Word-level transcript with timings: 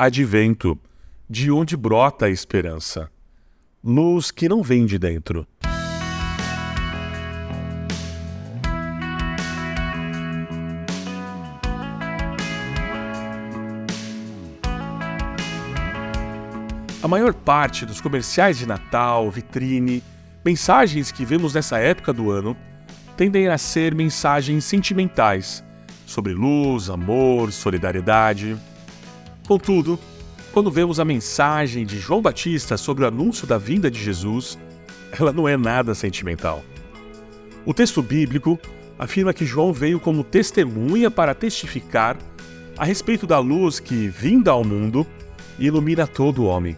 Advento, 0.00 0.78
de 1.28 1.50
onde 1.50 1.76
brota 1.76 2.26
a 2.26 2.30
esperança. 2.30 3.10
Luz 3.82 4.30
que 4.30 4.48
não 4.48 4.62
vem 4.62 4.86
de 4.86 4.96
dentro. 4.96 5.44
A 17.02 17.08
maior 17.08 17.34
parte 17.34 17.84
dos 17.84 18.00
comerciais 18.00 18.56
de 18.56 18.66
Natal, 18.66 19.28
vitrine, 19.32 20.00
mensagens 20.44 21.10
que 21.10 21.24
vemos 21.24 21.54
nessa 21.54 21.76
época 21.78 22.12
do 22.12 22.30
ano 22.30 22.56
tendem 23.16 23.48
a 23.48 23.58
ser 23.58 23.96
mensagens 23.96 24.64
sentimentais 24.64 25.64
sobre 26.06 26.34
luz, 26.34 26.88
amor, 26.88 27.50
solidariedade. 27.50 28.56
Contudo, 29.48 29.98
quando 30.52 30.70
vemos 30.70 31.00
a 31.00 31.06
mensagem 31.06 31.86
de 31.86 31.98
João 31.98 32.20
Batista 32.20 32.76
sobre 32.76 33.02
o 33.02 33.08
anúncio 33.08 33.46
da 33.46 33.56
vinda 33.56 33.90
de 33.90 33.98
Jesus, 33.98 34.58
ela 35.18 35.32
não 35.32 35.48
é 35.48 35.56
nada 35.56 35.94
sentimental. 35.94 36.62
O 37.64 37.72
texto 37.72 38.02
bíblico 38.02 38.58
afirma 38.98 39.32
que 39.32 39.46
João 39.46 39.72
veio 39.72 39.98
como 39.98 40.22
testemunha 40.22 41.10
para 41.10 41.34
testificar 41.34 42.18
a 42.76 42.84
respeito 42.84 43.26
da 43.26 43.38
luz 43.38 43.80
que, 43.80 44.08
vinda 44.08 44.50
ao 44.50 44.62
mundo, 44.62 45.06
ilumina 45.58 46.06
todo 46.06 46.44
homem. 46.44 46.76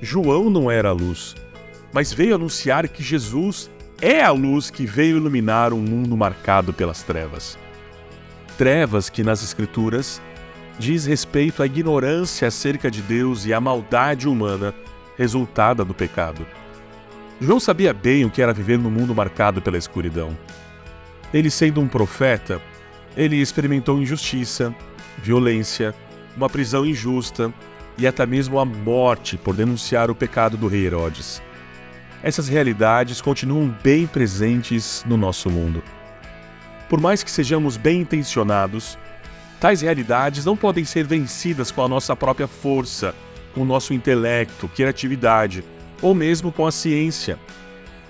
João 0.00 0.48
não 0.48 0.70
era 0.70 0.88
a 0.88 0.92
luz, 0.92 1.34
mas 1.92 2.10
veio 2.10 2.36
anunciar 2.36 2.88
que 2.88 3.02
Jesus 3.02 3.70
é 4.00 4.22
a 4.22 4.30
luz 4.30 4.70
que 4.70 4.86
veio 4.86 5.18
iluminar 5.18 5.74
um 5.74 5.80
mundo 5.80 6.16
marcado 6.16 6.72
pelas 6.72 7.02
trevas. 7.02 7.58
Trevas 8.56 9.10
que 9.10 9.22
nas 9.22 9.42
Escrituras 9.42 10.22
diz 10.78 11.06
respeito 11.06 11.62
à 11.62 11.66
ignorância 11.66 12.48
acerca 12.48 12.90
de 12.90 13.02
Deus 13.02 13.44
e 13.44 13.52
à 13.52 13.60
maldade 13.60 14.28
humana 14.28 14.74
resultada 15.16 15.84
do 15.84 15.92
pecado. 15.92 16.46
João 17.40 17.58
sabia 17.58 17.92
bem 17.92 18.24
o 18.24 18.30
que 18.30 18.42
era 18.42 18.52
viver 18.52 18.78
num 18.78 18.90
mundo 18.90 19.14
marcado 19.14 19.60
pela 19.60 19.78
escuridão. 19.78 20.36
Ele, 21.32 21.50
sendo 21.50 21.80
um 21.80 21.88
profeta, 21.88 22.60
ele 23.16 23.36
experimentou 23.36 24.00
injustiça, 24.00 24.74
violência, 25.22 25.94
uma 26.36 26.48
prisão 26.48 26.86
injusta, 26.86 27.52
e 27.98 28.06
até 28.06 28.24
mesmo 28.24 28.60
a 28.60 28.64
morte 28.64 29.36
por 29.36 29.56
denunciar 29.56 30.08
o 30.08 30.14
pecado 30.14 30.56
do 30.56 30.68
rei 30.68 30.86
Herodes. 30.86 31.42
Essas 32.22 32.48
realidades 32.48 33.20
continuam 33.20 33.74
bem 33.82 34.06
presentes 34.06 35.04
no 35.06 35.16
nosso 35.16 35.50
mundo. 35.50 35.82
Por 36.88 37.00
mais 37.00 37.24
que 37.24 37.30
sejamos 37.30 37.76
bem 37.76 38.00
intencionados, 38.00 38.96
tais 39.60 39.80
realidades 39.80 40.44
não 40.44 40.56
podem 40.56 40.84
ser 40.84 41.04
vencidas 41.04 41.70
com 41.70 41.82
a 41.82 41.88
nossa 41.88 42.14
própria 42.14 42.46
força, 42.46 43.14
com 43.54 43.62
o 43.62 43.64
nosso 43.64 43.92
intelecto, 43.92 44.68
criatividade 44.68 45.64
ou 46.00 46.14
mesmo 46.14 46.52
com 46.52 46.66
a 46.66 46.72
ciência. 46.72 47.38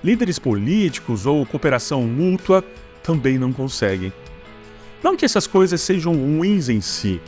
Líderes 0.04 0.38
políticos 0.38 1.26
ou 1.26 1.44
cooperação 1.46 2.02
mútua 2.02 2.62
também 3.02 3.38
não 3.38 3.52
conseguem. 3.52 4.12
Não 5.02 5.16
que 5.16 5.24
essas 5.24 5.46
coisas 5.46 5.80
sejam 5.80 6.12
ruins 6.12 6.68
em 6.68 6.80
si, 6.80 7.20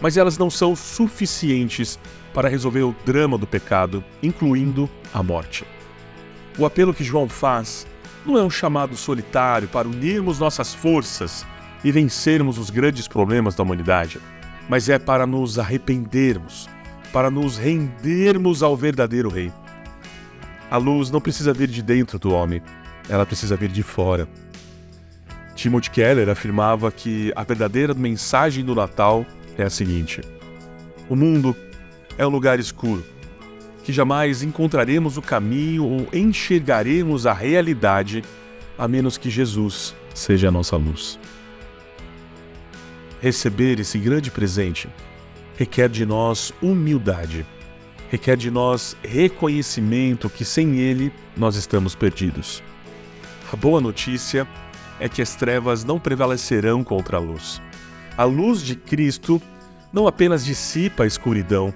mas 0.00 0.16
elas 0.16 0.36
não 0.36 0.50
são 0.50 0.76
suficientes 0.76 1.98
para 2.32 2.48
resolver 2.48 2.82
o 2.82 2.94
drama 3.04 3.38
do 3.38 3.46
pecado, 3.46 4.04
incluindo 4.22 4.90
a 5.12 5.22
morte. 5.22 5.64
O 6.58 6.66
apelo 6.66 6.92
que 6.92 7.04
João 7.04 7.28
faz 7.28 7.86
não 8.26 8.36
é 8.36 8.42
um 8.42 8.50
chamado 8.50 8.96
solitário 8.96 9.68
para 9.68 9.88
unirmos 9.88 10.38
nossas 10.38 10.74
forças 10.74 11.46
e 11.84 11.92
vencermos 11.92 12.58
os 12.58 12.70
grandes 12.70 13.06
problemas 13.06 13.54
da 13.54 13.62
humanidade, 13.62 14.18
mas 14.68 14.88
é 14.88 14.98
para 14.98 15.26
nos 15.26 15.58
arrependermos, 15.58 16.68
para 17.12 17.30
nos 17.30 17.58
rendermos 17.58 18.62
ao 18.62 18.76
verdadeiro 18.76 19.28
Rei. 19.28 19.52
A 20.70 20.78
luz 20.78 21.10
não 21.10 21.20
precisa 21.20 21.52
vir 21.52 21.68
de 21.68 21.82
dentro 21.82 22.18
do 22.18 22.32
homem, 22.32 22.62
ela 23.08 23.26
precisa 23.26 23.54
vir 23.54 23.68
de 23.68 23.82
fora. 23.82 24.26
Timothy 25.54 25.90
Keller 25.90 26.28
afirmava 26.28 26.90
que 26.90 27.32
a 27.36 27.44
verdadeira 27.44 27.94
mensagem 27.94 28.64
do 28.64 28.74
Natal 28.74 29.24
é 29.56 29.62
a 29.62 29.70
seguinte: 29.70 30.20
o 31.08 31.14
mundo 31.14 31.54
é 32.16 32.26
um 32.26 32.30
lugar 32.30 32.58
escuro, 32.58 33.04
que 33.84 33.92
jamais 33.92 34.42
encontraremos 34.42 35.16
o 35.16 35.22
caminho 35.22 35.84
ou 35.84 36.08
enxergaremos 36.12 37.26
a 37.26 37.32
realidade 37.32 38.24
a 38.78 38.88
menos 38.88 39.16
que 39.16 39.30
Jesus 39.30 39.94
seja 40.14 40.48
a 40.48 40.50
nossa 40.50 40.76
luz. 40.76 41.18
Receber 43.24 43.80
esse 43.80 43.96
grande 43.96 44.30
presente 44.30 44.86
requer 45.56 45.88
de 45.88 46.04
nós 46.04 46.52
humildade, 46.60 47.46
requer 48.10 48.36
de 48.36 48.50
nós 48.50 48.94
reconhecimento 49.02 50.28
que 50.28 50.44
sem 50.44 50.76
ele 50.76 51.10
nós 51.34 51.56
estamos 51.56 51.94
perdidos. 51.94 52.62
A 53.50 53.56
boa 53.56 53.80
notícia 53.80 54.46
é 55.00 55.08
que 55.08 55.22
as 55.22 55.34
trevas 55.36 55.84
não 55.84 55.98
prevalecerão 55.98 56.84
contra 56.84 57.16
a 57.16 57.20
luz. 57.20 57.62
A 58.14 58.24
luz 58.24 58.60
de 58.60 58.76
Cristo 58.76 59.40
não 59.90 60.06
apenas 60.06 60.44
dissipa 60.44 61.04
a 61.04 61.06
escuridão, 61.06 61.72